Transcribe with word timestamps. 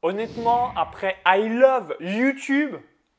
Honnêtement, 0.00 0.70
après 0.76 1.16
I 1.26 1.48
love 1.48 1.96
YouTube, 1.98 2.76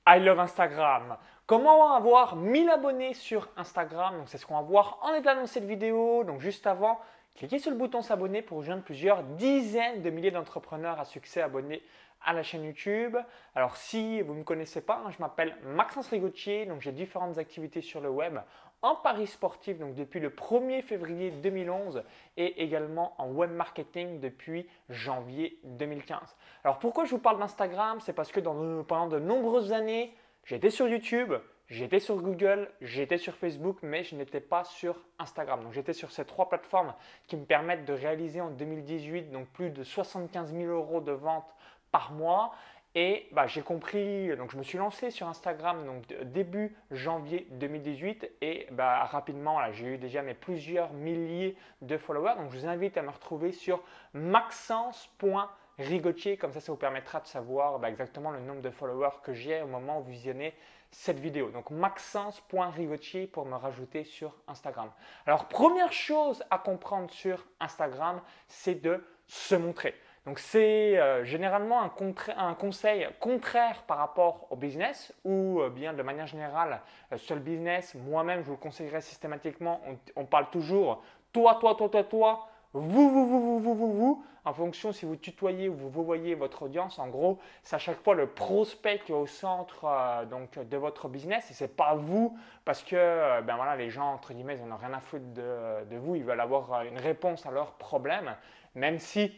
I 0.08 0.18
love 0.22 0.40
Instagram. 0.40 1.18
Comment 1.46 1.94
avoir 1.94 2.38
1000 2.38 2.70
abonnés 2.70 3.14
sur 3.14 3.50
Instagram? 3.58 4.18
Donc 4.18 4.30
c'est 4.30 4.38
ce 4.38 4.46
qu'on 4.46 4.56
va 4.56 4.62
voir 4.62 4.98
en 5.02 5.14
état 5.14 5.36
dans 5.36 5.46
cette 5.46 5.66
vidéo. 5.66 6.24
Donc 6.24 6.40
juste 6.40 6.66
avant, 6.68 6.98
cliquez 7.36 7.60
sur 7.60 7.72
le 7.72 7.76
bouton 7.76 8.02
s'abonner 8.02 8.42
pour 8.42 8.60
rejoindre 8.60 8.84
plusieurs 8.84 9.24
dizaines 9.24 10.02
de 10.02 10.10
milliers 10.10 10.32
d'entrepreneurs 10.32 10.98
à 11.02 11.04
succès 11.04 11.42
abonnés 11.42 11.84
à 12.26 12.34
la 12.34 12.44
chaîne 12.44 12.64
YouTube. 12.64 13.18
Alors 13.56 13.78
si 13.78 14.22
vous 14.22 14.34
ne 14.34 14.40
me 14.40 14.44
connaissez 14.44 14.82
pas, 14.82 15.02
hein, 15.06 15.12
je 15.12 15.20
m'appelle 15.20 15.56
Maxence 15.64 16.10
Rigotier, 16.10 16.66
donc 16.66 16.82
j'ai 16.82 16.92
différentes 16.92 17.38
activités 17.38 17.82
sur 17.82 18.02
le 18.02 18.10
web 18.10 18.40
en 18.82 18.96
paris 18.96 19.28
sportif 19.28 19.78
donc 19.78 19.96
depuis 19.96 20.20
le 20.20 20.30
1er 20.30 20.82
février 20.82 21.32
2011 21.32 22.04
et 22.38 22.64
également 22.64 23.14
en 23.18 23.30
web 23.30 23.52
marketing 23.52 24.20
depuis 24.20 24.68
janvier 24.90 25.60
2015. 25.64 26.38
Alors 26.64 26.80
pourquoi 26.80 27.06
je 27.06 27.12
vous 27.12 27.20
parle 27.20 27.40
d'Instagram? 27.40 28.00
C'est 28.00 28.14
parce 28.14 28.32
que 28.32 28.40
pendant 28.40 29.08
de 29.08 29.20
nombreuses 29.20 29.74
années, 29.74 30.16
j'étais 30.46 30.70
sur 30.70 30.88
YouTube, 30.88 31.34
j'étais 31.68 32.00
sur 32.00 32.16
Google, 32.22 32.72
j'étais 32.80 33.18
sur 33.18 33.36
Facebook, 33.36 33.80
mais 33.82 34.04
je 34.04 34.16
n'étais 34.16 34.40
pas 34.40 34.64
sur 34.64 34.98
Instagram. 35.20 35.64
Donc 35.64 35.74
j'étais 35.74 35.94
sur 35.94 36.12
ces 36.12 36.24
trois 36.24 36.48
plateformes 36.48 36.94
qui 37.28 37.36
me 37.36 37.46
permettent 37.46 37.86
de 37.86 37.94
réaliser 37.94 38.40
en 38.40 38.50
2018 38.50 39.32
donc 39.32 39.48
plus 39.50 39.72
de 39.72 39.84
75 39.84 40.54
000 40.54 40.72
euros 40.72 41.02
de 41.02 41.12
ventes 41.12 41.54
par 41.92 42.12
mois 42.12 42.52
et 42.96 43.28
bah, 43.34 43.46
j'ai 43.46 43.62
compris, 43.62 44.36
donc 44.36 44.50
je 44.52 44.58
me 44.58 44.64
suis 44.64 44.80
lancé 44.80 45.12
sur 45.12 45.28
Instagram 45.28 45.86
donc 45.86 46.08
début 46.24 46.76
janvier 46.90 47.46
2018 47.52 48.28
et 48.42 48.66
bah, 48.72 49.06
rapidement 49.06 49.60
j'ai 49.72 49.86
eu 49.86 50.00
déjà 50.00 50.24
mes 50.24 50.34
plusieurs 50.34 50.92
milliers 50.94 51.56
de 51.84 51.98
followers. 51.98 52.34
Donc 52.38 52.52
je 52.52 52.58
vous 52.58 52.66
invite 52.66 52.98
à 52.98 53.04
me 53.04 53.12
retrouver 53.12 53.52
sur 53.52 53.84
maxence.rigotier, 54.14 56.38
comme 56.38 56.52
ça 56.52 56.62
ça 56.62 56.72
vous 56.72 56.80
permettra 56.80 57.20
de 57.20 57.28
savoir 57.28 57.78
bah, 57.78 57.92
exactement 57.92 58.32
le 58.32 58.40
nombre 58.40 58.62
de 58.62 58.72
followers 58.72 59.20
que 59.22 59.34
j'ai 59.34 59.62
au 59.62 59.68
moment 59.68 60.00
où 60.00 60.04
vous 60.04 60.10
visionnez 60.10 60.56
cette 60.90 61.20
vidéo. 61.20 61.52
Donc 61.52 61.70
maxence.rigotier 61.70 63.28
pour 63.28 63.46
me 63.46 63.56
rajouter 63.56 64.04
sur 64.04 64.34
Instagram. 64.48 64.90
Alors 65.28 65.48
première 65.48 65.94
chose 65.94 66.44
à 66.50 66.58
comprendre 66.58 67.12
sur 67.12 67.46
Instagram, 67.60 68.20
c'est 68.48 68.82
de 68.82 69.06
se 69.28 69.54
montrer. 69.54 69.94
Donc 70.30 70.38
c'est 70.38 70.96
euh, 71.00 71.24
généralement 71.24 71.82
un, 71.82 72.54
conseil 72.54 73.08
contraire 73.20 73.82
par 73.88 73.98
rapport 73.98 74.46
au 74.52 74.56
business 74.56 75.12
ou 75.26 75.60
euh, 75.60 75.72
bien 75.72 75.92
de 75.92 76.04
manière 76.04 76.28
générale 76.28 76.82
euh, 77.12 77.18
sur 77.18 77.36
business, 77.38 77.96
moi-même 77.96 78.42
je 78.42 78.46
vous 78.46 78.52
le 78.52 78.58
conseillerais 78.58 79.02
systématiquement, 79.02 79.82
on, 80.16 80.26
parle 80.26 80.52
toujours 80.52 81.02
toi, 81.34 81.58
toi, 81.60 81.74
toi, 81.74 81.90
toi, 81.90 82.04
toi, 82.04 82.48
vous, 82.74 83.10
vous, 83.10 83.26
vous, 83.26 83.42
vous, 83.42 83.60
vous, 83.60 83.74
vous, 83.74 83.94
vous, 83.94 84.24
en 84.46 84.54
fonction 84.54 84.92
si 84.92 85.08
vous 85.08 85.16
tutoyez 85.16 85.68
ou 85.68 85.74
vous, 85.74 86.04
voyez 86.04 86.36
votre 86.36 86.62
audience, 86.62 87.00
en 87.00 87.08
gros, 87.08 87.40
c'est 87.64 87.78
à 87.78 87.80
chaque 87.80 88.04
fois 88.04 88.14
le 88.14 88.28
prospect 88.28 89.00
qui 89.00 89.12
est 89.12 89.16
au 89.16 89.26
centre 89.26 89.88
donc, 90.30 90.60
de 90.60 90.78
votre 90.78 91.08
business 91.08 91.50
et 91.50 91.56
ce 91.56 91.64
n'est 91.64 91.70
pas 91.70 91.96
vous 91.96 92.38
parce 92.66 92.84
que 92.84 93.42
ben 93.42 93.56
voilà, 93.56 93.76
les 93.76 93.90
gens, 93.90 94.14
entre 94.14 94.34
guillemets, 94.34 94.60
ils 94.60 94.68
n'ont 94.68 94.78
rien 94.78 94.94
à 94.94 95.00
foutre 95.00 95.26
de, 95.34 95.86
de 95.90 95.98
vous, 95.98 96.14
ils 96.14 96.24
veulent 96.24 96.40
avoir 96.40 96.84
une 96.84 97.00
réponse 97.00 97.48
à 97.48 97.52
leurs 97.52 97.72
problèmes, 97.72 98.36
même 98.76 99.00
si 99.00 99.34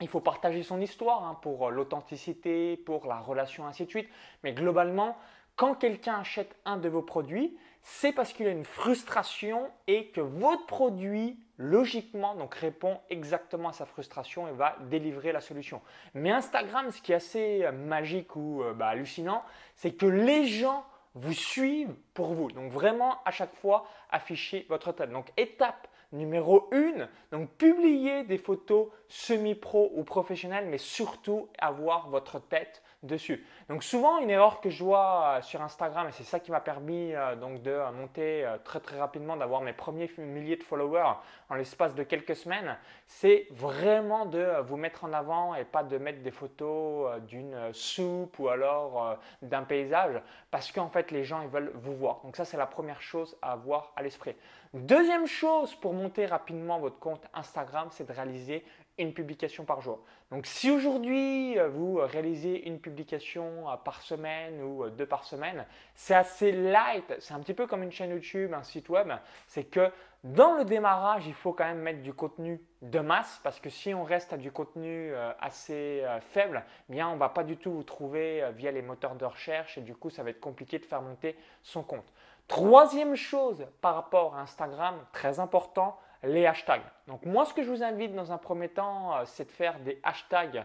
il 0.00 0.08
faut 0.08 0.20
partager 0.20 0.62
son 0.62 0.80
histoire 0.80 1.24
hein, 1.24 1.38
pour 1.42 1.66
euh, 1.66 1.70
l'authenticité, 1.70 2.76
pour 2.76 3.06
la 3.06 3.18
relation, 3.18 3.66
ainsi 3.66 3.84
de 3.84 3.90
suite. 3.90 4.08
Mais 4.44 4.52
globalement, 4.52 5.16
quand 5.56 5.74
quelqu'un 5.74 6.20
achète 6.20 6.54
un 6.64 6.76
de 6.76 6.88
vos 6.88 7.02
produits, 7.02 7.56
c'est 7.82 8.12
parce 8.12 8.32
qu'il 8.32 8.46
a 8.46 8.50
une 8.50 8.64
frustration 8.64 9.70
et 9.86 10.08
que 10.08 10.20
votre 10.20 10.66
produit, 10.66 11.38
logiquement, 11.56 12.34
donc 12.34 12.54
répond 12.54 13.00
exactement 13.10 13.70
à 13.70 13.72
sa 13.72 13.86
frustration 13.86 14.46
et 14.46 14.52
va 14.52 14.76
délivrer 14.88 15.32
la 15.32 15.40
solution. 15.40 15.80
Mais 16.14 16.30
Instagram, 16.30 16.90
ce 16.90 17.02
qui 17.02 17.12
est 17.12 17.16
assez 17.16 17.64
euh, 17.64 17.72
magique 17.72 18.36
ou 18.36 18.62
euh, 18.62 18.74
bah, 18.74 18.88
hallucinant, 18.88 19.42
c'est 19.74 19.92
que 19.92 20.06
les 20.06 20.46
gens 20.46 20.84
vous 21.18 21.32
suivent 21.32 21.94
pour 22.14 22.34
vous. 22.34 22.50
Donc 22.50 22.72
vraiment, 22.72 23.16
à 23.24 23.30
chaque 23.30 23.54
fois, 23.56 23.86
affichez 24.10 24.66
votre 24.68 24.92
tête. 24.92 25.10
Donc 25.10 25.26
étape 25.36 25.88
numéro 26.12 26.68
1, 26.72 27.08
donc 27.32 27.50
publier 27.56 28.24
des 28.24 28.38
photos 28.38 28.88
semi-pro 29.08 29.92
ou 29.94 30.04
professionnelles, 30.04 30.66
mais 30.66 30.78
surtout 30.78 31.48
avoir 31.58 32.08
votre 32.08 32.40
tête 32.40 32.82
dessus. 33.02 33.44
Donc 33.68 33.84
souvent 33.84 34.18
une 34.18 34.30
erreur 34.30 34.60
que 34.60 34.70
je 34.70 34.82
vois 34.82 35.36
euh, 35.36 35.42
sur 35.42 35.62
Instagram 35.62 36.08
et 36.08 36.12
c'est 36.12 36.24
ça 36.24 36.40
qui 36.40 36.50
m'a 36.50 36.60
permis 36.60 37.14
euh, 37.14 37.36
donc 37.36 37.62
de 37.62 37.76
monter 37.92 38.44
euh, 38.44 38.58
très 38.64 38.80
très 38.80 38.98
rapidement, 38.98 39.36
d'avoir 39.36 39.60
mes 39.60 39.72
premiers 39.72 40.10
milliers 40.18 40.56
de 40.56 40.64
followers 40.64 41.14
en 41.48 41.54
l'espace 41.54 41.94
de 41.94 42.02
quelques 42.02 42.34
semaines, 42.34 42.76
c'est 43.06 43.46
vraiment 43.50 44.26
de 44.26 44.60
vous 44.62 44.76
mettre 44.76 45.04
en 45.04 45.12
avant 45.12 45.54
et 45.54 45.64
pas 45.64 45.84
de 45.84 45.96
mettre 45.96 46.22
des 46.22 46.30
photos 46.30 47.20
d'une 47.22 47.72
soupe 47.72 48.38
ou 48.38 48.48
alors 48.48 49.16
d'un 49.42 49.62
paysage 49.62 50.20
parce 50.50 50.72
qu'en 50.72 50.88
fait 50.88 51.10
les 51.10 51.24
gens 51.24 51.40
ils 51.42 51.48
veulent 51.48 51.72
vous 51.74 51.94
voir. 51.94 52.20
Donc 52.24 52.36
ça 52.36 52.44
c'est 52.44 52.56
la 52.56 52.66
première 52.66 53.00
chose 53.00 53.36
à 53.40 53.52
avoir 53.52 53.92
à 53.96 54.02
l'esprit. 54.02 54.34
Deuxième 54.74 55.26
chose 55.26 55.74
pour 55.74 55.94
monter 55.94 56.26
rapidement 56.26 56.78
votre 56.78 56.98
compte 56.98 57.26
Instagram, 57.32 57.88
c'est 57.90 58.06
de 58.06 58.12
réaliser 58.12 58.64
une 58.98 59.14
publication 59.14 59.64
par 59.64 59.80
jour. 59.80 60.00
Donc 60.30 60.46
si 60.46 60.70
aujourd'hui 60.70 61.58
euh, 61.58 61.68
vous 61.68 62.00
réalisez 62.02 62.66
une 62.66 62.80
publication 62.80 63.70
euh, 63.70 63.76
par 63.76 64.02
semaine 64.02 64.62
ou 64.62 64.84
euh, 64.84 64.90
deux 64.90 65.06
par 65.06 65.24
semaine, 65.24 65.64
c'est 65.94 66.14
assez 66.14 66.52
light, 66.52 67.14
c'est 67.18 67.32
un 67.32 67.40
petit 67.40 67.54
peu 67.54 67.66
comme 67.66 67.82
une 67.82 67.92
chaîne 67.92 68.10
YouTube, 68.10 68.52
un 68.52 68.62
site 68.62 68.88
web, 68.88 69.10
c'est 69.46 69.64
que 69.64 69.90
dans 70.24 70.54
le 70.54 70.64
démarrage, 70.64 71.26
il 71.26 71.34
faut 71.34 71.52
quand 71.52 71.64
même 71.64 71.78
mettre 71.78 72.02
du 72.02 72.12
contenu 72.12 72.60
de 72.82 72.98
masse 72.98 73.40
parce 73.42 73.60
que 73.60 73.70
si 73.70 73.94
on 73.94 74.02
reste 74.02 74.32
à 74.32 74.36
du 74.36 74.50
contenu 74.50 75.14
assez 75.38 76.04
faible, 76.32 76.64
eh 76.88 76.92
bien 76.92 77.08
on 77.08 77.16
va 77.16 77.28
pas 77.28 77.44
du 77.44 77.56
tout 77.56 77.70
vous 77.70 77.84
trouver 77.84 78.44
via 78.56 78.72
les 78.72 78.82
moteurs 78.82 79.14
de 79.14 79.24
recherche 79.24 79.78
et 79.78 79.80
du 79.80 79.94
coup 79.94 80.10
ça 80.10 80.24
va 80.24 80.30
être 80.30 80.40
compliqué 80.40 80.80
de 80.80 80.84
faire 80.84 81.02
monter 81.02 81.36
son 81.62 81.84
compte. 81.84 82.12
Troisième 82.48 83.14
chose 83.14 83.66
par 83.80 83.94
rapport 83.94 84.34
à 84.34 84.40
Instagram, 84.40 84.96
très 85.12 85.38
important, 85.38 86.00
les 86.22 86.46
hashtags. 86.46 86.82
Donc 87.06 87.24
moi, 87.24 87.44
ce 87.44 87.54
que 87.54 87.62
je 87.62 87.70
vous 87.70 87.82
invite 87.82 88.14
dans 88.14 88.32
un 88.32 88.38
premier 88.38 88.68
temps, 88.68 89.16
euh, 89.16 89.22
c'est 89.24 89.46
de 89.46 89.52
faire 89.52 89.78
des 89.80 90.00
hashtags 90.02 90.64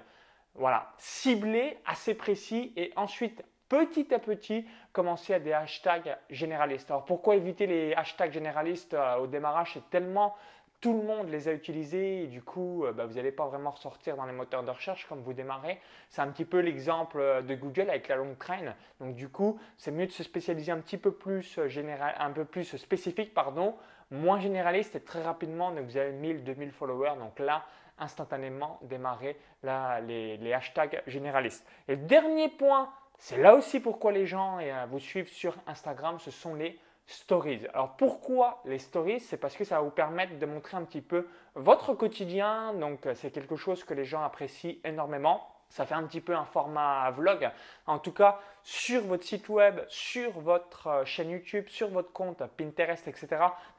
voilà, 0.55 0.91
ciblés, 0.97 1.77
assez 1.85 2.13
précis, 2.13 2.73
et 2.75 2.93
ensuite, 2.95 3.43
petit 3.69 4.13
à 4.13 4.19
petit, 4.19 4.67
commencer 4.91 5.33
à 5.33 5.39
des 5.39 5.53
hashtags 5.53 6.15
généralistes. 6.29 6.91
Alors 6.91 7.05
pourquoi 7.05 7.35
éviter 7.35 7.65
les 7.65 7.93
hashtags 7.95 8.31
généralistes 8.31 8.93
euh, 8.93 9.17
au 9.17 9.27
démarrage? 9.27 9.71
C'est 9.73 9.89
tellement 9.89 10.35
tout 10.79 10.93
le 10.93 11.01
monde 11.01 11.29
les 11.29 11.47
a 11.47 11.53
utilisés 11.53 12.23
et 12.23 12.27
du 12.27 12.41
coup, 12.43 12.85
euh, 12.85 12.91
bah, 12.91 13.05
vous 13.05 13.13
n'allez 13.13 13.31
pas 13.31 13.47
vraiment 13.47 13.71
ressortir 13.71 14.17
dans 14.17 14.25
les 14.25 14.33
moteurs 14.33 14.63
de 14.63 14.69
recherche 14.69 15.07
comme 15.07 15.21
vous 15.21 15.33
démarrez. 15.33 15.79
C'est 16.09 16.21
un 16.21 16.27
petit 16.27 16.45
peu 16.45 16.59
l'exemple 16.59 17.41
de 17.43 17.55
Google 17.55 17.89
avec 17.89 18.09
la 18.09 18.17
longue 18.17 18.37
traîne. 18.37 18.75
Donc 18.99 19.15
du 19.15 19.29
coup, 19.29 19.59
c'est 19.77 19.91
mieux 19.91 20.05
de 20.05 20.11
se 20.11 20.23
spécialiser 20.23 20.71
un 20.71 20.81
petit 20.81 20.97
peu 20.97 21.11
plus 21.11 21.59
général, 21.67 22.13
un 22.19 22.31
peu 22.31 22.43
plus 22.43 22.75
spécifique, 22.75 23.33
pardon, 23.33 23.75
moins 24.13 24.39
généraliste 24.39 24.95
et 24.95 25.01
très 25.01 25.21
rapidement, 25.21 25.71
donc 25.71 25.85
vous 25.85 25.97
avez 25.97 26.11
1000, 26.11 26.43
2000 26.43 26.71
followers. 26.71 27.15
Donc 27.19 27.39
là, 27.39 27.65
instantanément, 27.99 28.79
démarrer 28.83 29.37
les, 29.63 30.37
les, 30.37 30.53
hashtags 30.53 31.03
généralistes. 31.07 31.67
Et 31.87 31.95
dernier 31.95 32.49
point, 32.49 32.89
c'est 33.17 33.37
là 33.37 33.55
aussi 33.55 33.79
pourquoi 33.79 34.11
les 34.11 34.25
gens 34.25 34.59
vous 34.89 34.99
suivent 34.99 35.31
sur 35.31 35.55
Instagram, 35.67 36.19
ce 36.19 36.31
sont 36.31 36.55
les 36.55 36.79
stories. 37.05 37.67
Alors 37.73 37.95
pourquoi 37.95 38.61
les 38.65 38.79
stories? 38.79 39.19
C'est 39.19 39.37
parce 39.37 39.55
que 39.55 39.63
ça 39.63 39.75
va 39.75 39.81
vous 39.81 39.91
permettre 39.91 40.37
de 40.37 40.45
montrer 40.45 40.77
un 40.77 40.83
petit 40.83 41.01
peu 41.01 41.27
votre 41.55 41.93
quotidien. 41.93 42.73
Donc 42.73 43.05
euh, 43.05 43.13
c'est 43.15 43.31
quelque 43.31 43.55
chose 43.55 43.83
que 43.83 43.93
les 43.93 44.05
gens 44.05 44.23
apprécient 44.23 44.75
énormément. 44.83 45.47
Ça 45.73 45.87
fait 45.87 45.95
un 45.95 46.03
petit 46.03 46.21
peu 46.21 46.35
un 46.35 46.45
format 46.45 47.09
vlog. 47.09 47.49
En 47.87 47.97
tout 47.97 48.11
cas, 48.11 48.39
sur 48.61 49.01
votre 49.01 49.23
site 49.23 49.49
web, 49.49 49.79
sur 49.87 50.29
votre 50.39 50.85
euh, 50.85 51.03
chaîne 51.03 51.31
YouTube, 51.31 51.67
sur 51.67 51.87
votre 51.87 52.11
compte 52.11 52.43
Pinterest, 52.57 53.07
etc. 53.07 53.27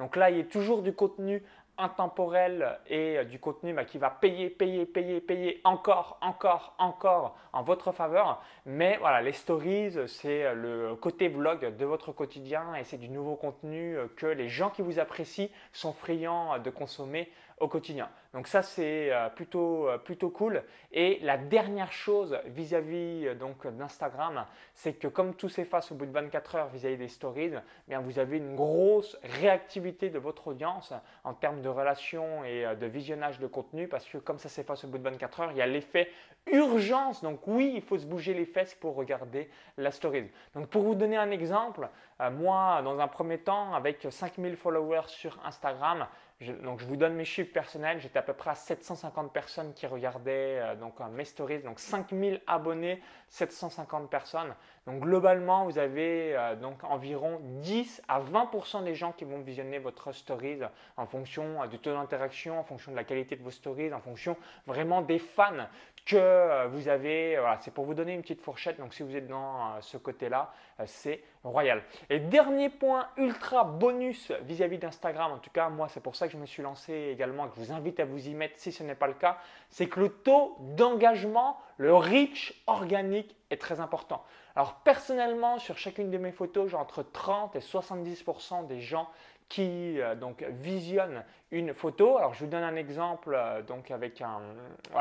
Donc 0.00 0.16
là, 0.16 0.28
il 0.28 0.38
y 0.38 0.40
a 0.40 0.44
toujours 0.44 0.82
du 0.82 0.92
contenu 0.92 1.44
intemporel 1.78 2.80
et 2.88 3.18
euh, 3.18 3.24
du 3.24 3.38
contenu 3.38 3.74
bah, 3.74 3.84
qui 3.84 3.98
va 3.98 4.10
payer, 4.10 4.50
payer, 4.50 4.86
payer, 4.86 5.20
payer 5.20 5.60
encore, 5.62 6.18
encore, 6.20 6.74
encore 6.80 7.36
en 7.52 7.62
votre 7.62 7.92
faveur. 7.92 8.42
Mais 8.66 8.96
voilà, 8.96 9.22
les 9.22 9.30
stories, 9.30 9.94
c'est 10.08 10.46
euh, 10.46 10.54
le 10.54 10.96
côté 10.96 11.28
vlog 11.28 11.76
de 11.76 11.84
votre 11.84 12.10
quotidien 12.10 12.74
et 12.74 12.82
c'est 12.82 12.98
du 12.98 13.08
nouveau 13.08 13.36
contenu 13.36 13.96
que 14.16 14.26
les 14.26 14.48
gens 14.48 14.70
qui 14.70 14.82
vous 14.82 14.98
apprécient 14.98 15.48
sont 15.72 15.92
friands 15.92 16.58
de 16.58 16.70
consommer 16.70 17.30
au 17.60 17.68
quotidien. 17.68 18.08
Donc 18.32 18.48
ça 18.48 18.62
c'est 18.62 19.12
plutôt, 19.36 19.88
plutôt 20.04 20.30
cool. 20.30 20.62
Et 20.90 21.20
la 21.22 21.38
dernière 21.38 21.92
chose 21.92 22.36
vis-à-vis 22.46 23.34
donc 23.36 23.66
d'Instagram, 23.66 24.44
c'est 24.74 24.94
que 24.94 25.06
comme 25.06 25.34
tout 25.34 25.48
s'efface 25.48 25.92
au 25.92 25.94
bout 25.94 26.06
de 26.06 26.12
24 26.12 26.54
heures 26.56 26.68
vis-à-vis 26.68 26.96
des 26.96 27.08
stories, 27.08 27.52
eh 27.54 27.88
bien 27.88 28.00
vous 28.00 28.18
avez 28.18 28.38
une 28.38 28.56
grosse 28.56 29.16
réactivité 29.22 30.10
de 30.10 30.18
votre 30.18 30.48
audience 30.48 30.92
en 31.22 31.34
termes 31.34 31.62
de 31.62 31.68
relations 31.68 32.44
et 32.44 32.64
euh, 32.64 32.74
de 32.74 32.86
visionnage 32.86 33.38
de 33.38 33.46
contenu 33.46 33.88
parce 33.88 34.06
que 34.06 34.18
comme 34.18 34.38
ça 34.38 34.48
s'efface 34.48 34.84
au 34.84 34.88
bout 34.88 34.98
de 34.98 35.04
24 35.04 35.40
heures, 35.40 35.50
il 35.52 35.56
y 35.56 35.62
a 35.62 35.66
l'effet 35.66 36.10
urgence. 36.50 37.22
Donc 37.22 37.46
oui, 37.46 37.72
il 37.74 37.82
faut 37.82 37.98
se 37.98 38.06
bouger 38.06 38.34
les 38.34 38.46
fesses 38.46 38.74
pour 38.74 38.94
regarder 38.94 39.48
la 39.76 39.90
story. 39.90 40.30
Donc 40.54 40.68
pour 40.68 40.82
vous 40.82 40.94
donner 40.94 41.16
un 41.16 41.30
exemple, 41.30 41.88
euh, 42.20 42.30
moi, 42.30 42.82
dans 42.82 42.98
un 42.98 43.08
premier 43.08 43.38
temps, 43.38 43.74
avec 43.74 44.06
5000 44.08 44.56
followers 44.56 45.08
sur 45.08 45.38
Instagram, 45.44 46.06
je, 46.40 46.52
donc 46.52 46.80
je 46.80 46.86
vous 46.86 46.96
donne 46.96 47.14
mes 47.14 47.24
chiffres 47.24 47.52
personnels, 47.52 48.00
j'étais 48.00 48.18
à 48.18 48.22
peu 48.22 48.32
près 48.32 48.50
à 48.50 48.54
750 48.54 49.32
personnes 49.32 49.72
qui 49.74 49.86
regardaient 49.86 50.58
euh, 50.60 50.74
donc, 50.74 50.94
mes 51.12 51.24
stories, 51.24 51.60
donc 51.60 51.78
5000 51.78 52.40
abonnés, 52.46 53.00
750 53.28 54.10
personnes. 54.10 54.54
Donc 54.86 55.00
globalement, 55.00 55.64
vous 55.64 55.78
avez 55.78 56.36
euh, 56.36 56.56
donc 56.56 56.82
environ 56.84 57.40
10 57.42 58.02
à 58.08 58.20
20% 58.20 58.84
des 58.84 58.94
gens 58.94 59.12
qui 59.12 59.24
vont 59.24 59.40
visionner 59.40 59.78
votre 59.78 60.12
stories 60.12 60.60
en 60.96 61.06
fonction 61.06 61.66
du 61.66 61.78
taux 61.78 61.92
d'interaction, 61.92 62.58
en 62.58 62.64
fonction 62.64 62.90
de 62.90 62.96
la 62.96 63.04
qualité 63.04 63.36
de 63.36 63.42
vos 63.42 63.50
stories, 63.50 63.92
en 63.94 64.00
fonction 64.00 64.36
vraiment 64.66 65.02
des 65.02 65.18
fans 65.18 65.68
que 66.04 66.66
vous 66.68 66.88
avez. 66.88 67.36
Voilà, 67.38 67.58
c'est 67.60 67.72
pour 67.72 67.84
vous 67.84 67.94
donner 67.94 68.14
une 68.14 68.22
petite 68.22 68.40
fourchette. 68.40 68.78
Donc 68.78 68.94
si 68.94 69.02
vous 69.02 69.16
êtes 69.16 69.26
dans 69.26 69.80
ce 69.80 69.96
côté-là, 69.96 70.52
c'est 70.86 71.22
royal. 71.42 71.82
Et 72.10 72.20
dernier 72.20 72.68
point 72.68 73.08
ultra 73.16 73.64
bonus 73.64 74.32
vis-à-vis 74.42 74.78
d'Instagram, 74.78 75.32
en 75.32 75.38
tout 75.38 75.50
cas 75.50 75.68
moi 75.68 75.88
c'est 75.88 76.02
pour 76.02 76.16
ça 76.16 76.26
que 76.26 76.32
je 76.32 76.38
me 76.38 76.46
suis 76.46 76.62
lancé 76.62 77.10
également, 77.12 77.48
que 77.48 77.56
je 77.56 77.60
vous 77.60 77.72
invite 77.72 78.00
à 78.00 78.04
vous 78.04 78.28
y 78.28 78.34
mettre 78.34 78.58
si 78.58 78.72
ce 78.72 78.82
n'est 78.82 78.94
pas 78.94 79.06
le 79.06 79.14
cas, 79.14 79.38
c'est 79.70 79.86
que 79.86 80.00
le 80.00 80.08
taux 80.08 80.56
d'engagement, 80.60 81.58
le 81.76 81.94
reach 81.94 82.62
organique 82.66 83.36
est 83.50 83.60
très 83.60 83.80
important. 83.80 84.24
Alors 84.56 84.74
personnellement, 84.76 85.58
sur 85.58 85.78
chacune 85.78 86.10
de 86.10 86.18
mes 86.18 86.32
photos, 86.32 86.70
j'ai 86.70 86.76
entre 86.76 87.02
30 87.02 87.56
et 87.56 87.60
70% 87.60 88.66
des 88.66 88.80
gens 88.80 89.08
qui 89.48 90.00
euh, 90.00 90.14
donc 90.14 90.42
visionnent 90.60 91.24
une 91.50 91.74
photo. 91.74 92.18
Alors 92.18 92.34
je 92.34 92.40
vous 92.40 92.50
donne 92.50 92.62
un 92.62 92.76
exemple 92.76 93.34
euh, 93.34 93.62
donc 93.62 93.90
avec 93.90 94.20
un 94.20 94.40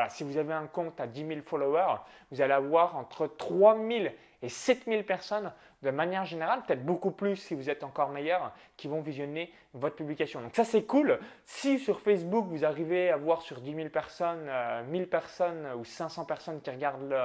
si 0.10 0.24
vous 0.24 0.38
avez 0.38 0.54
un 0.54 0.68
compte 0.68 1.00
à 1.00 1.08
10 1.08 1.28
000 1.28 1.40
followers, 1.46 1.98
vous 2.32 2.42
allez 2.42 2.54
avoir 2.54 2.96
entre 2.96 3.28
3 3.28 3.78
000 3.78 4.06
et 4.42 4.50
7000 4.50 5.06
personnes 5.06 5.52
de 5.84 5.92
manière 5.92 6.26
générale, 6.26 6.62
peut-être 6.66 6.86
beaucoup 6.86 7.12
plus 7.12 7.36
si 7.36 7.56
vous 7.56 7.70
êtes 7.70 7.84
encore 7.84 8.10
meilleur, 8.10 8.54
qui 8.78 8.88
vont 8.88 9.02
visionner 9.02 9.54
votre 9.74 9.96
publication. 9.96 10.42
Donc 10.42 10.56
ça 10.56 10.64
c'est 10.64 10.84
cool. 10.84 11.20
Si 11.46 11.80
sur 11.80 12.00
Facebook 12.00 12.46
vous 12.48 12.66
arrivez 12.66 13.10
à 13.10 13.18
voir 13.18 13.42
sur 13.42 13.60
10 13.60 13.76
000 13.76 13.90
personnes, 13.90 14.50
1000 14.90 15.02
euh, 15.02 15.06
personnes 15.06 15.68
ou 15.78 15.84
500 15.84 16.26
personnes 16.26 16.62
qui 16.62 16.70
regardent 16.70 17.16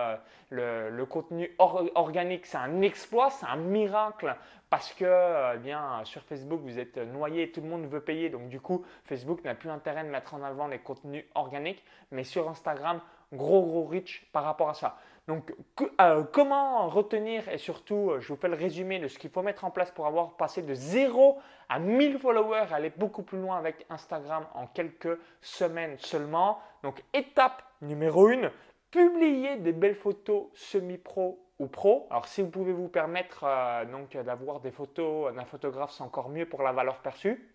le, 0.51 1.05
contenu 1.05 1.55
organique, 1.59 2.47
c'est 2.47 2.57
un 2.57 2.83
exploit, 2.83 3.31
c'est 3.31 3.47
un 3.47 3.57
miracle 3.57 4.35
parce 4.71 4.93
que 4.93 5.05
euh, 5.05 5.55
eh 5.55 5.59
bien 5.59 6.01
sur 6.05 6.23
Facebook 6.23 6.61
vous 6.63 6.79
êtes 6.79 6.97
noyé, 6.97 7.51
tout 7.51 7.61
le 7.61 7.69
monde 7.69 7.87
veut 7.87 8.01
payer, 8.01 8.31
donc 8.31 8.49
du 8.49 8.61
coup 8.61 8.85
Facebook 9.05 9.45
n'a 9.45 9.55
plus 9.55 9.71
intérêt 9.71 10.05
de 10.05 10.11
mettre 10.11 10.35
en 10.35 10.43
avant 10.43 10.67
les 10.67 10.79
contenus 10.79 11.25
organiques, 11.35 11.85
mais 12.11 12.25
sur 12.25 12.49
Instagram 12.49 13.01
gros 13.33 13.63
gros 13.63 13.85
reach 13.85 14.27
par 14.33 14.45
rapport 14.45 14.71
à 14.71 14.75
ça. 14.75 14.99
Donc, 15.27 15.55
euh, 16.01 16.25
comment 16.33 16.89
retenir 16.89 17.47
et 17.51 17.59
surtout, 17.59 18.13
euh, 18.13 18.21
je 18.21 18.29
vous 18.29 18.37
fais 18.37 18.49
le 18.49 18.55
résumé 18.55 18.99
de 18.99 19.09
ce 19.09 19.19
qu'il 19.19 19.29
faut 19.29 19.43
mettre 19.43 19.67
en 19.67 19.71
place 19.71 19.91
pour 19.91 20.07
avoir 20.07 20.37
passé 20.39 20.63
de 20.63 20.73
0 20.73 21.39
à 21.69 21.79
1000 21.79 22.19
followers, 22.19 22.73
aller 22.73 22.91
beaucoup 22.97 23.23
plus 23.23 23.39
loin 23.39 23.59
avec 23.59 23.85
Instagram 23.91 24.47
en 24.55 24.67
quelques 24.67 25.19
semaines 25.43 25.99
seulement. 25.99 26.61
Donc, 26.83 27.03
étape 27.13 27.63
numéro 27.83 28.29
1, 28.29 28.51
publier 28.91 29.57
des 29.57 29.73
belles 29.73 29.97
photos 29.97 30.47
semi-pro 30.55 31.39
ou 31.59 31.67
pro. 31.67 32.07
Alors, 32.11 32.27
si 32.27 32.43
vous 32.43 32.51
pouvez 32.51 32.73
vous 32.73 32.89
permettre 32.89 33.45
euh, 33.45 33.85
donc 33.85 34.17
d'avoir 34.17 34.61
des 34.61 34.71
photos 34.71 35.35
d'un 35.35 35.45
photographe, 35.45 35.93
c'est 35.93 36.03
encore 36.03 36.29
mieux 36.29 36.47
pour 36.47 36.63
la 36.63 36.73
valeur 36.73 36.99
perçue. 36.99 37.49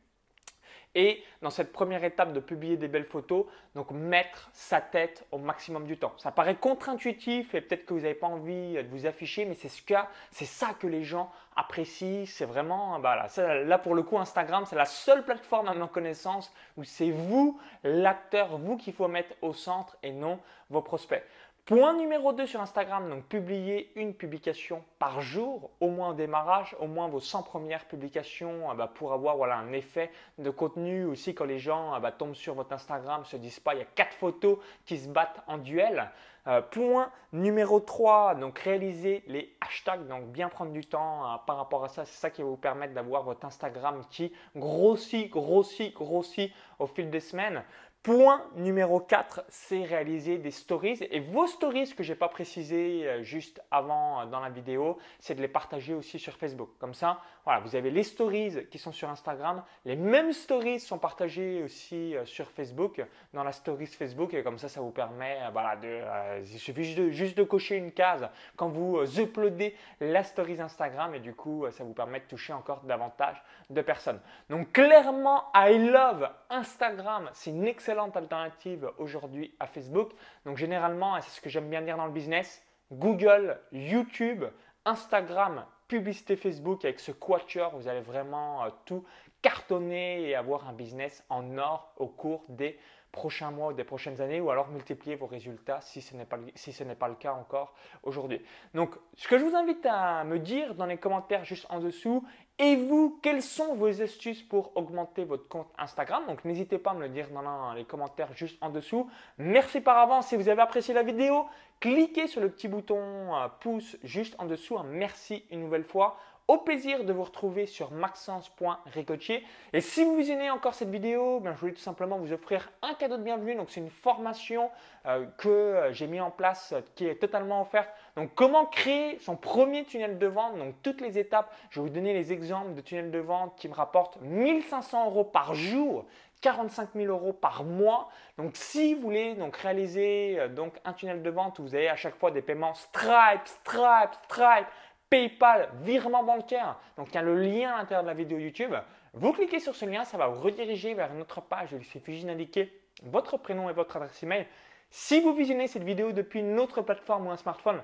Et 0.95 1.23
dans 1.41 1.49
cette 1.49 1.71
première 1.71 2.03
étape 2.03 2.33
de 2.33 2.39
publier 2.39 2.77
des 2.77 2.87
belles 2.87 3.05
photos, 3.05 3.45
donc 3.73 3.89
mettre 3.89 4.49
sa 4.53 4.79
tête 4.79 5.25
au 5.31 5.39
maximum 5.39 5.87
du 5.87 5.97
temps. 5.97 6.13
Ça 6.17 6.31
paraît 6.31 6.55
contre-intuitif 6.55 7.55
et 7.55 7.61
peut-être 7.61 7.85
que 7.85 7.95
vous 7.95 8.01
n'avez 8.01 8.13
pas 8.13 8.27
envie 8.27 8.75
de 8.75 8.87
vous 8.89 9.07
afficher, 9.07 9.45
mais 9.45 9.55
c'est 9.55 9.69
ce 9.69 9.81
c'est 10.29 10.45
ça 10.45 10.75
que 10.79 10.85
les 10.85 11.03
gens 11.03 11.31
apprécient. 11.55 12.25
C'est 12.27 12.45
vraiment, 12.45 12.99
bah 12.99 13.15
là, 13.15 13.63
là 13.63 13.79
pour 13.79 13.95
le 13.95 14.03
coup, 14.03 14.19
Instagram, 14.19 14.65
c'est 14.67 14.75
la 14.75 14.85
seule 14.85 15.25
plateforme 15.25 15.67
à 15.67 15.73
ma 15.73 15.87
connaissance 15.87 16.53
où 16.77 16.83
c'est 16.83 17.09
vous, 17.09 17.59
l'acteur, 17.83 18.57
vous 18.57 18.77
qu'il 18.77 18.93
faut 18.93 19.07
mettre 19.07 19.33
au 19.41 19.53
centre 19.53 19.97
et 20.03 20.11
non 20.11 20.39
vos 20.69 20.81
prospects. 20.81 21.23
Point 21.65 21.93
numéro 21.93 22.33
2 22.33 22.45
sur 22.45 22.59
Instagram, 22.59 23.09
donc 23.09 23.23
publier 23.23 23.93
une 23.95 24.13
publication 24.13 24.83
par 24.99 25.21
jour, 25.21 25.71
au 25.79 25.87
moins 25.87 26.09
au 26.09 26.13
démarrage, 26.13 26.75
au 26.81 26.87
moins 26.87 27.07
vos 27.07 27.21
100 27.21 27.43
premières 27.43 27.85
publications 27.85 28.69
ah 28.69 28.73
bah, 28.73 28.91
pour 28.93 29.13
avoir 29.13 29.37
voilà, 29.37 29.55
un 29.55 29.71
effet 29.71 30.11
de 30.39 30.49
contenu 30.49 31.05
aussi 31.05 31.33
quand 31.33 31.45
les 31.45 31.59
gens 31.59 31.93
ah 31.93 32.01
bah, 32.01 32.11
tombent 32.11 32.35
sur 32.35 32.53
votre 32.53 32.73
Instagram, 32.73 33.23
se 33.23 33.37
disent 33.37 33.61
pas 33.61 33.75
il 33.75 33.77
y 33.77 33.81
a 33.81 33.85
quatre 33.85 34.13
photos 34.13 34.57
qui 34.83 34.97
se 34.97 35.07
battent 35.07 35.39
en 35.47 35.57
duel. 35.57 36.11
Euh, 36.47 36.61
point 36.61 37.09
numéro 37.31 37.79
3, 37.79 38.35
donc 38.35 38.59
réaliser 38.59 39.23
les 39.27 39.55
hashtags, 39.61 40.05
donc 40.07 40.25
bien 40.25 40.49
prendre 40.49 40.73
du 40.73 40.85
temps 40.85 41.23
euh, 41.23 41.37
par 41.47 41.55
rapport 41.55 41.85
à 41.85 41.87
ça, 41.87 42.03
c'est 42.03 42.19
ça 42.19 42.29
qui 42.29 42.41
va 42.41 42.49
vous 42.49 42.57
permettre 42.57 42.93
d'avoir 42.93 43.23
votre 43.23 43.45
Instagram 43.45 44.03
qui 44.09 44.33
grossit, 44.53 45.29
grossit, 45.31 45.93
grossit 45.93 46.51
au 46.79 46.87
fil 46.87 47.09
des 47.09 47.21
semaines. 47.21 47.63
Point 48.03 48.43
numéro 48.57 48.99
4, 48.99 49.45
c'est 49.47 49.85
réaliser 49.85 50.37
des 50.37 50.51
stories. 50.51 50.99
Et 51.09 51.21
vos 51.21 51.47
stories, 51.47 51.95
que 51.95 52.03
je 52.03 52.11
n'ai 52.11 52.17
pas 52.17 52.27
précisé 52.27 53.07
euh, 53.07 53.23
juste 53.23 53.63
avant 53.71 54.19
euh, 54.19 54.25
dans 54.25 54.41
la 54.41 54.49
vidéo, 54.49 54.97
c'est 55.19 55.35
de 55.35 55.41
les 55.41 55.47
partager 55.47 55.93
aussi 55.93 56.19
sur 56.19 56.33
Facebook. 56.35 56.69
Comme 56.79 56.93
ça, 56.93 57.21
voilà, 57.43 57.59
vous 57.59 57.75
avez 57.75 57.91
les 57.91 58.03
stories 58.03 58.67
qui 58.71 58.77
sont 58.77 58.91
sur 58.91 59.09
Instagram. 59.09 59.63
Les 59.83 59.95
mêmes 59.95 60.31
stories 60.31 60.79
sont 60.79 60.97
partagées 60.97 61.61
aussi 61.63 62.15
euh, 62.15 62.25
sur 62.25 62.49
Facebook, 62.49 63.03
dans 63.33 63.43
la 63.43 63.51
stories 63.51 63.87
Facebook. 63.87 64.33
Et 64.33 64.43
comme 64.43 64.57
ça, 64.57 64.69
ça 64.69 64.79
vous 64.79 64.91
permet, 64.91 65.39
voilà, 65.51 65.75
de, 65.75 66.41
il 66.41 66.59
suffit 66.59 67.11
juste 67.11 67.37
de, 67.37 67.43
cocher 67.43 67.75
une 67.75 67.91
case 67.91 68.29
quand 68.55 68.69
vous 68.69 69.03
uploadez 69.19 69.75
la 69.99 70.23
stories 70.23 70.61
Instagram. 70.61 71.15
Et 71.15 71.19
du 71.19 71.35
coup, 71.35 71.65
ça 71.71 71.83
vous 71.83 71.93
permet 71.93 72.21
de 72.21 72.25
toucher 72.25 72.53
encore 72.53 72.81
davantage 72.81 73.43
de 73.69 73.81
personnes. 73.81 74.19
Donc 74.49 74.71
clairement, 74.71 75.45
I 75.53 75.77
love 75.77 76.29
Instagram. 76.49 77.29
C'est 77.33 77.49
une 77.49 77.67
excellente 77.67 78.15
alternative 78.15 78.89
aujourd'hui 78.97 79.53
à 79.59 79.67
Facebook. 79.67 80.11
Donc 80.45 80.57
généralement, 80.57 81.19
c'est 81.21 81.29
ce 81.29 81.41
que 81.41 81.49
j'aime 81.49 81.69
bien 81.69 81.81
dire 81.81 81.97
dans 81.97 82.05
le 82.05 82.11
business, 82.11 82.63
Google, 82.91 83.59
YouTube, 83.71 84.45
Instagram, 84.85 85.65
publicité 85.87 86.35
Facebook 86.35 86.85
avec 86.85 86.99
ce 86.99 87.11
quatuor, 87.11 87.75
vous 87.75 87.87
allez 87.87 88.01
vraiment 88.01 88.63
euh, 88.63 88.69
tout 88.85 89.03
cartonner 89.41 90.29
et 90.29 90.35
avoir 90.35 90.67
un 90.67 90.73
business 90.73 91.23
en 91.29 91.57
or 91.57 91.93
au 91.97 92.07
cours 92.07 92.45
des 92.49 92.77
prochains 93.13 93.51
mois 93.51 93.69
ou 93.69 93.73
des 93.73 93.85
prochaines 93.85 94.19
années 94.19 94.41
ou 94.41 94.49
alors 94.49 94.67
multiplier 94.67 95.15
vos 95.15 95.27
résultats 95.27 95.79
si 95.79 96.01
ce 96.01 96.15
n'est 96.15 96.25
pas, 96.25 96.37
si 96.55 96.73
ce 96.73 96.83
n'est 96.83 96.95
pas 96.95 97.07
le 97.07 97.15
cas 97.15 97.33
encore 97.33 97.73
aujourd'hui. 98.01 98.41
Donc 98.73 98.95
ce 99.15 99.29
que 99.29 99.37
je 99.37 99.45
vous 99.45 99.55
invite 99.55 99.85
à 99.85 100.25
me 100.25 100.39
dire 100.39 100.75
dans 100.75 100.87
les 100.87 100.97
commentaires 100.97 101.45
juste 101.45 101.67
en 101.69 101.79
dessous, 101.79 102.25
et 102.59 102.75
vous, 102.75 103.19
quelles 103.21 103.41
sont 103.41 103.75
vos 103.75 104.01
astuces 104.01 104.43
pour 104.43 104.75
augmenter 104.75 105.23
votre 105.25 105.47
compte 105.47 105.67
Instagram? 105.77 106.25
Donc 106.27 106.43
n'hésitez 106.43 106.77
pas 106.77 106.91
à 106.91 106.93
me 106.93 107.01
le 107.01 107.09
dire 107.09 107.29
dans 107.29 107.73
les 107.73 107.85
commentaires 107.85 108.33
juste 108.33 108.57
en 108.61 108.69
dessous. 108.69 109.09
Merci 109.37 109.79
par 109.79 109.97
avance 109.97 110.27
si 110.27 110.35
vous 110.35 110.49
avez 110.49 110.61
apprécié 110.61 110.93
la 110.93 111.03
vidéo. 111.03 111.45
Cliquez 111.79 112.27
sur 112.27 112.41
le 112.41 112.49
petit 112.49 112.67
bouton 112.67 113.35
euh, 113.35 113.47
pouce 113.59 113.97
juste 114.03 114.35
en 114.39 114.45
dessous. 114.45 114.77
Merci 114.85 115.45
une 115.51 115.61
nouvelle 115.61 115.83
fois. 115.83 116.17
Au 116.49 116.57
plaisir 116.57 117.05
de 117.05 117.13
vous 117.13 117.23
retrouver 117.23 117.65
sur 117.65 117.91
maxence.ricotier. 117.91 119.45
Et 119.71 119.79
si 119.79 120.03
vous 120.03 120.17
visionnez 120.17 120.49
encore 120.49 120.73
cette 120.73 120.89
vidéo, 120.89 121.39
ben, 121.39 121.53
je 121.53 121.59
voulais 121.61 121.71
tout 121.71 121.79
simplement 121.79 122.17
vous 122.17 122.33
offrir 122.33 122.69
un 122.81 122.93
cadeau 122.95 123.15
de 123.15 123.23
bienvenue. 123.23 123.55
Donc 123.55 123.69
c'est 123.69 123.79
une 123.79 123.89
formation 123.89 124.69
euh, 125.05 125.25
que 125.37 125.47
euh, 125.47 125.93
j'ai 125.93 126.05
mis 126.05 126.19
en 126.19 126.31
place 126.31 126.73
qui 126.95 127.07
est 127.07 127.15
totalement 127.15 127.61
offerte. 127.61 127.87
Donc 128.17 128.31
comment 128.35 128.65
créer 128.65 129.19
son 129.19 129.37
premier 129.37 129.85
tunnel 129.85 130.19
de 130.19 130.27
vente? 130.27 130.57
Donc 130.57 130.75
toutes 130.83 130.99
les 130.99 131.17
étapes. 131.17 131.49
Je 131.69 131.79
vais 131.79 131.87
vous 131.87 131.93
donner 131.93 132.13
les 132.13 132.33
exemples 132.33 132.73
de 132.73 132.81
tunnels 132.81 133.11
de 133.11 133.19
vente 133.19 133.55
qui 133.55 133.69
me 133.69 133.73
rapportent 133.73 134.19
1500 134.19 135.05
euros 135.05 135.23
par 135.23 135.55
jour 135.55 136.05
45 136.43 136.89
000 136.93 137.07
euros 137.07 137.33
par 137.33 137.63
mois. 137.63 138.09
Donc, 138.37 138.51
si 138.55 138.93
vous 138.93 139.01
voulez 139.01 139.33
donc 139.33 139.55
réaliser 139.55 140.35
euh, 140.37 140.47
donc 140.49 140.73
un 140.85 140.93
tunnel 140.93 141.23
de 141.23 141.29
vente 141.29 141.57
où 141.57 141.63
vous 141.63 141.73
avez 141.73 141.89
à 141.89 141.95
chaque 141.95 142.15
fois 142.17 142.31
des 142.31 142.41
paiements 142.41 142.73
Stripe, 142.73 143.45
Stripe, 143.45 144.13
Stripe, 144.25 144.67
PayPal, 145.13 145.69
virement 145.83 146.23
bancaire. 146.23 146.75
Donc 146.97 147.09
il 147.09 147.13
y 147.13 147.17
a 147.19 147.21
le 147.21 147.35
lien 147.35 147.69
à 147.69 147.77
l'intérieur 147.77 148.01
de 148.01 148.07
la 148.07 148.15
vidéo 148.15 148.39
YouTube. 148.39 148.73
Vous 149.13 149.31
cliquez 149.31 149.59
sur 149.59 149.75
ce 149.75 149.85
lien, 149.85 150.05
ça 150.05 150.17
va 150.17 150.25
vous 150.25 150.41
rediriger 150.41 150.95
vers 150.95 151.13
une 151.13 151.21
autre 151.21 151.39
page. 151.39 151.69
Il 151.71 151.85
suffit 151.85 152.13
juste 152.13 152.25
d'indiquer 152.25 152.73
votre 153.03 153.37
prénom 153.37 153.69
et 153.69 153.73
votre 153.73 153.95
adresse 153.95 154.23
email. 154.23 154.47
Si 154.89 155.21
vous 155.21 155.35
visionnez 155.35 155.67
cette 155.67 155.83
vidéo 155.83 156.13
depuis 156.13 156.39
une 156.39 156.59
autre 156.59 156.81
plateforme 156.81 157.27
ou 157.27 157.29
un 157.29 157.37
smartphone, 157.37 157.83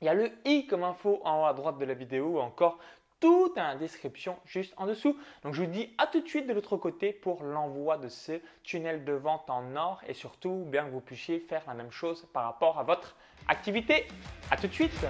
il 0.00 0.06
y 0.06 0.08
a 0.08 0.14
le 0.14 0.32
i 0.46 0.66
comme 0.66 0.84
info 0.84 1.20
en 1.22 1.42
haut 1.42 1.44
à 1.44 1.52
droite 1.52 1.76
de 1.76 1.84
la 1.84 1.92
vidéo 1.92 2.28
ou 2.28 2.38
encore 2.38 2.78
tout 3.20 3.52
dans 3.54 3.64
la 3.64 3.76
description 3.76 4.38
juste 4.46 4.72
en 4.78 4.86
dessous. 4.86 5.18
Donc 5.42 5.52
je 5.52 5.64
vous 5.64 5.70
dis 5.70 5.94
à 5.98 6.06
tout 6.06 6.22
de 6.22 6.28
suite 6.28 6.46
de 6.46 6.54
l'autre 6.54 6.78
côté 6.78 7.12
pour 7.12 7.42
l'envoi 7.42 7.98
de 7.98 8.08
ce 8.08 8.40
tunnel 8.62 9.04
de 9.04 9.12
vente 9.12 9.50
en 9.50 9.76
or 9.76 10.00
et 10.08 10.14
surtout 10.14 10.64
bien 10.66 10.86
que 10.86 10.92
vous 10.92 11.02
puissiez 11.02 11.40
faire 11.40 11.62
la 11.66 11.74
même 11.74 11.90
chose 11.90 12.26
par 12.32 12.44
rapport 12.44 12.78
à 12.78 12.84
votre 12.84 13.16
activité. 13.48 14.06
À 14.50 14.56
tout 14.56 14.66
de 14.66 14.72
suite 14.72 15.06